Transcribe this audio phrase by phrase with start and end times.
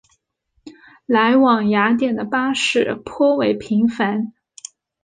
[1.05, 4.33] 来往雅典的巴士颇为频繁。